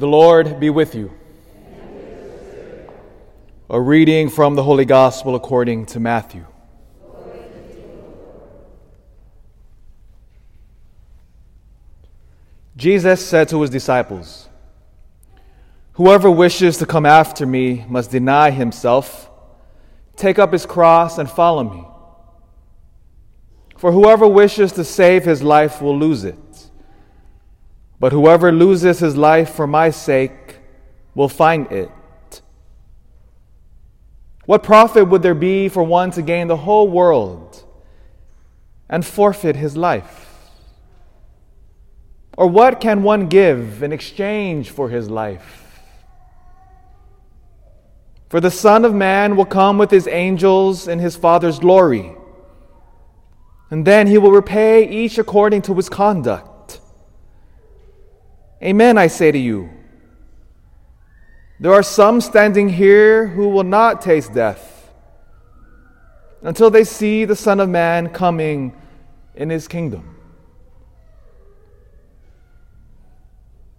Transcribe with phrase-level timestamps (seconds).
[0.00, 1.12] The Lord be with you.
[3.68, 6.46] A reading from the Holy Gospel according to Matthew.
[12.78, 14.48] Jesus said to his disciples,
[15.92, 19.28] Whoever wishes to come after me must deny himself,
[20.16, 21.84] take up his cross, and follow me.
[23.76, 26.38] For whoever wishes to save his life will lose it.
[28.00, 30.56] But whoever loses his life for my sake
[31.14, 31.90] will find it.
[34.46, 37.62] What profit would there be for one to gain the whole world
[38.88, 40.26] and forfeit his life?
[42.36, 45.80] Or what can one give in exchange for his life?
[48.30, 52.16] For the Son of Man will come with his angels in his Father's glory,
[53.70, 56.49] and then he will repay each according to his conduct.
[58.62, 59.70] Amen, I say to you.
[61.58, 64.90] There are some standing here who will not taste death
[66.42, 68.74] until they see the Son of Man coming
[69.34, 70.16] in his kingdom.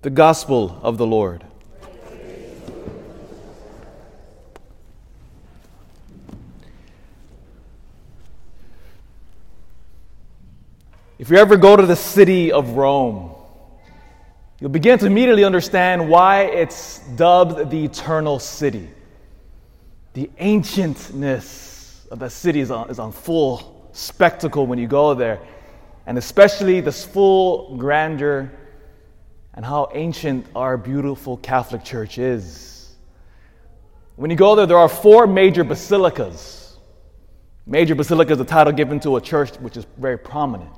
[0.02, 1.44] The Gospel of the Lord.
[11.20, 13.31] If you ever go to the city of Rome,
[14.62, 18.88] you'll begin to immediately understand why it's dubbed the Eternal City.
[20.14, 25.40] The ancientness of the city is on, is on full spectacle when you go there,
[26.06, 28.52] and especially this full grandeur
[29.56, 32.96] and how ancient our beautiful Catholic Church is.
[34.16, 36.78] When you go there, there are four major basilicas.
[37.66, 40.72] Major basilica is the title given to a church which is very prominent.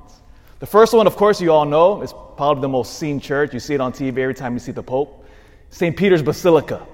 [0.64, 3.54] The first one, of course, you all know, is probably the most seen church.
[3.54, 5.28] You see it on TV every time you see the Pope.
[5.70, 5.98] St.
[5.98, 6.88] Peter's Basilica,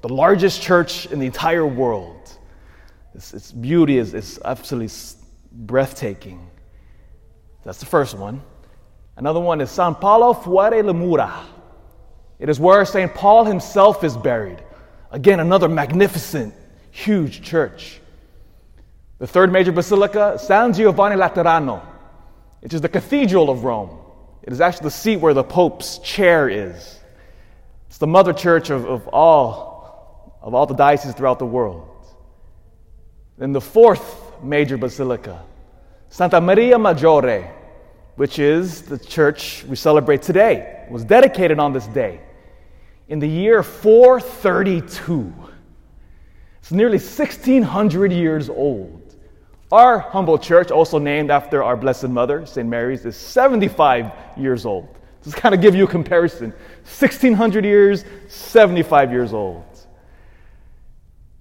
[0.00, 2.30] the largest church in the entire world.
[3.16, 4.94] Its, its beauty is, absolutely
[5.50, 6.48] breathtaking.
[7.64, 8.42] That's the first one.
[9.16, 11.34] Another one is San Paolo fuori le mura.
[12.38, 13.12] It is where St.
[13.12, 14.62] Paul himself is buried.
[15.10, 16.54] Again, another magnificent,
[16.92, 18.00] huge church.
[19.18, 21.95] The third major basilica, San Giovanni Laterano,
[22.60, 23.98] which is the cathedral of Rome.
[24.42, 27.00] It is actually the seat where the Pope's chair is.
[27.88, 31.88] It's the mother church of, of, all, of all the dioceses throughout the world.
[33.38, 35.42] Then the fourth major basilica,
[36.08, 37.50] Santa Maria Maggiore,
[38.16, 42.20] which is the church we celebrate today, was dedicated on this day
[43.08, 45.32] in the year 432.
[46.58, 49.05] It's nearly 1600 years old.
[49.76, 52.66] Our humble church, also named after our Blessed Mother, St.
[52.66, 54.88] Mary's, is 75 years old.
[55.22, 56.52] Just kind of give you a comparison
[56.84, 59.66] 1600 years, 75 years old.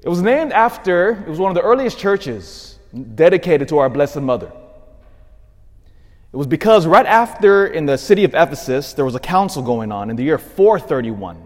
[0.04, 2.78] It was named after, it was one of the earliest churches
[3.16, 4.52] dedicated to our Blessed Mother.
[6.34, 9.94] It was because right after in the city of Ephesus, there was a council going
[9.94, 11.42] on in the year 431.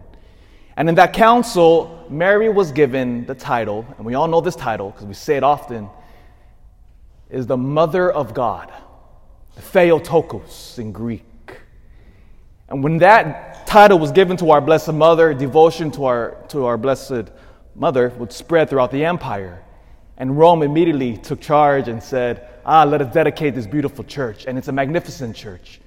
[0.76, 4.90] And in that council, Mary was given the title, and we all know this title
[4.90, 5.88] because we say it often
[7.30, 8.72] is the mother of God,
[9.56, 11.26] the Theotokos in Greek.
[12.70, 16.78] And when that title was given to our Blessed Mother, devotion to our, to our
[16.78, 17.32] Blessed
[17.76, 19.64] Mother would spread throughout the empire.
[20.18, 24.46] And Rome immediately took charge and said, Ah, let us dedicate this beautiful church.
[24.46, 25.80] And it's a magnificent church.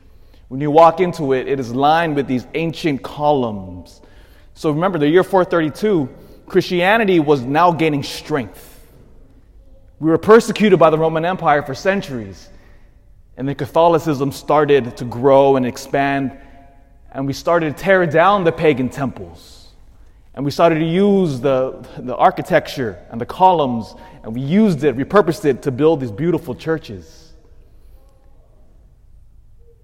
[0.48, 4.00] When you walk into it, it is lined with these ancient columns.
[4.54, 6.09] So remember, the year 432,
[6.47, 8.72] Christianity was now gaining strength.
[10.02, 12.48] We were persecuted by the Roman Empire for centuries.
[13.36, 16.36] And then Catholicism started to grow and expand.
[17.12, 19.68] And we started to tear down the pagan temples.
[20.34, 24.96] And we started to use the, the architecture and the columns, and we used it,
[24.96, 27.34] repurposed it to build these beautiful churches.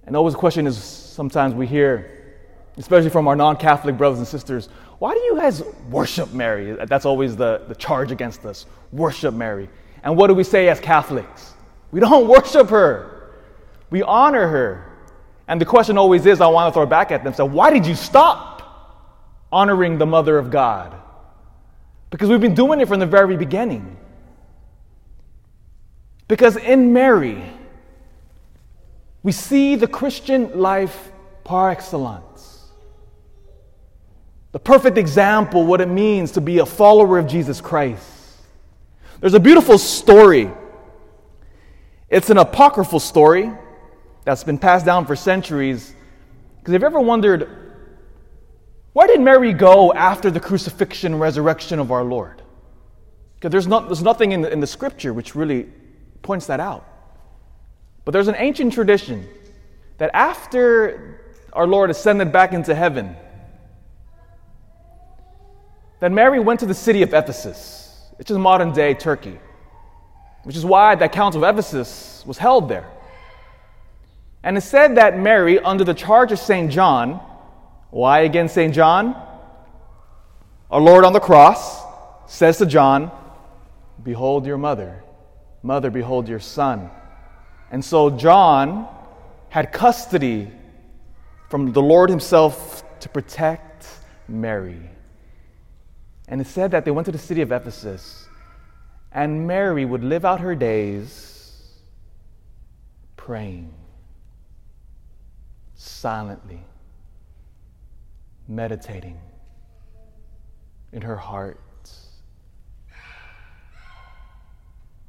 [0.05, 2.43] And always the question is sometimes we hear,
[2.77, 6.73] especially from our non Catholic brothers and sisters, why do you guys worship Mary?
[6.87, 9.69] That's always the, the charge against us worship Mary.
[10.03, 11.55] And what do we say as Catholics?
[11.91, 13.33] We don't worship her,
[13.91, 14.85] we honor her.
[15.47, 17.87] And the question always is I want to throw back at them so, why did
[17.87, 19.09] you stop
[19.51, 20.95] honoring the Mother of God?
[22.11, 23.97] Because we've been doing it from the very beginning.
[26.27, 27.43] Because in Mary,
[29.23, 31.11] we see the Christian life
[31.45, 32.67] par excellence.
[34.53, 38.18] The perfect example, what it means to be a follower of Jesus Christ.
[39.21, 40.51] There's a beautiful story.
[42.09, 43.53] It's an apocryphal story
[44.25, 45.93] that's been passed down for centuries.
[46.59, 47.49] Because have you ever wondered
[48.93, 52.43] Where did Mary go after the crucifixion and resurrection of our Lord?
[53.37, 55.69] Because there's, not, there's nothing in the, in the scripture which really
[56.23, 56.85] points that out.
[58.05, 59.29] But there's an ancient tradition
[59.99, 61.21] that after
[61.53, 63.15] our Lord ascended back into heaven,
[66.01, 67.88] that Mary went to the city of Ephesus,
[68.19, 69.39] which is modern day Turkey,
[70.43, 72.91] which is why that Council of Ephesus was held there.
[74.43, 76.71] And it said that Mary, under the charge of St.
[76.71, 77.21] John,
[77.91, 78.75] why again St.
[78.75, 79.17] John?
[80.71, 81.83] Our Lord on the cross
[82.27, 83.11] says to John,
[84.03, 85.03] Behold your mother.
[85.63, 86.91] Mother, behold your son.
[87.71, 88.87] And so John
[89.49, 90.51] had custody
[91.49, 93.87] from the Lord himself to protect
[94.29, 94.91] Mary.
[96.29, 98.29] And it said that they went to the city of Ephesus,
[99.11, 101.73] and Mary would live out her days
[103.17, 103.75] praying
[105.75, 106.63] silently,
[108.47, 109.19] meditating
[110.93, 111.61] in her heart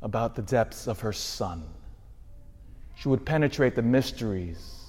[0.01, 1.63] about the depths of her Son.
[2.95, 4.86] She would penetrate the mysteries,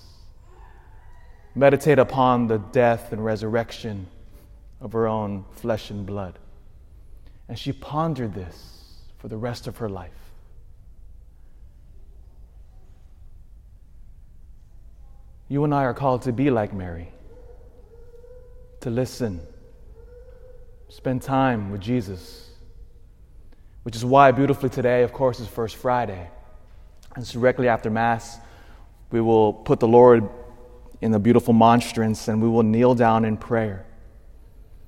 [1.57, 4.07] meditate upon the death and resurrection
[4.81, 6.39] of her own flesh and blood.
[7.49, 10.13] And she pondered this for the rest of her life.
[15.49, 17.13] You and I are called to be like Mary,
[18.81, 19.41] to listen,
[20.89, 22.51] spend time with Jesus,
[23.83, 26.31] which is why beautifully today, of course, is First Friday.
[27.17, 28.39] And so directly after Mass,
[29.11, 30.29] we will put the Lord
[31.01, 33.87] in the beautiful monstrance and we will kneel down in prayer.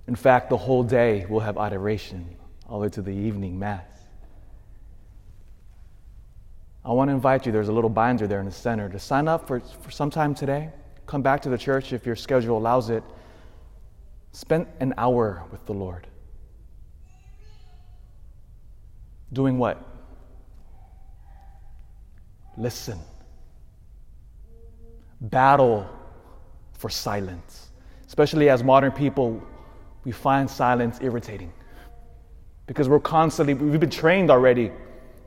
[0.06, 2.36] In fact, the whole day we'll have adoration
[2.68, 3.84] all the way to the evening Mass.
[6.84, 9.28] I want to invite you, there's a little binder there in the center, to sign
[9.28, 10.70] up for, for some time today.
[11.06, 13.04] Come back to the church if your schedule allows it.
[14.32, 16.06] Spend an hour with the Lord.
[19.32, 19.80] Doing what?
[22.56, 22.98] Listen.
[25.20, 25.88] Battle
[26.72, 27.70] for silence.
[28.06, 29.40] Especially as modern people,
[30.04, 31.52] we find silence irritating.
[32.66, 34.70] Because we're constantly, we've been trained already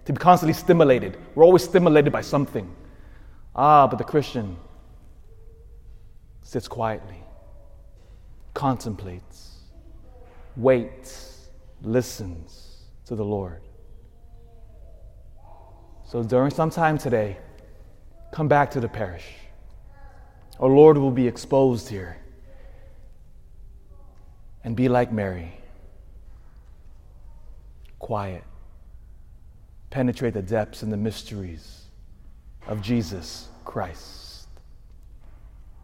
[0.06, 1.18] to be constantly stimulated.
[1.34, 2.74] We're always stimulated by something.
[3.56, 4.58] Ah, but the Christian
[6.44, 7.24] sits quietly,
[8.54, 9.58] contemplates,
[10.56, 11.50] waits,
[11.82, 13.62] listens to the Lord.
[16.04, 17.38] So during some time today,
[18.32, 19.26] come back to the parish.
[20.60, 22.18] Our Lord will be exposed here
[24.66, 25.54] and be like Mary
[28.00, 28.44] quiet
[29.90, 31.84] penetrate the depths and the mysteries
[32.68, 34.25] of Jesus Christ.